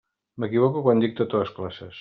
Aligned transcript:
M'equivoco 0.43 0.83
quan 0.89 1.05
dic 1.05 1.17
totes 1.23 1.41
les 1.43 1.57
classes. 1.61 1.89